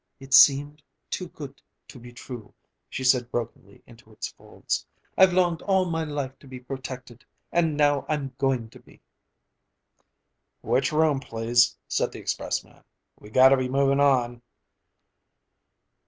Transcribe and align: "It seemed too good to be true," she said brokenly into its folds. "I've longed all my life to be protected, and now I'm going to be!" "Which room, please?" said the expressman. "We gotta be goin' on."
"It 0.19 0.33
seemed 0.33 0.81
too 1.11 1.27
good 1.27 1.61
to 1.89 1.99
be 1.99 2.11
true," 2.11 2.55
she 2.89 3.03
said 3.03 3.29
brokenly 3.29 3.83
into 3.85 4.11
its 4.11 4.29
folds. 4.29 4.83
"I've 5.15 5.31
longed 5.31 5.61
all 5.61 5.85
my 5.91 6.03
life 6.03 6.39
to 6.39 6.47
be 6.47 6.59
protected, 6.59 7.23
and 7.51 7.77
now 7.77 8.07
I'm 8.09 8.33
going 8.39 8.71
to 8.71 8.79
be!" 8.79 8.99
"Which 10.61 10.91
room, 10.91 11.19
please?" 11.19 11.77
said 11.87 12.11
the 12.11 12.19
expressman. 12.19 12.83
"We 13.19 13.29
gotta 13.29 13.57
be 13.57 13.67
goin' 13.67 13.99
on." 13.99 14.41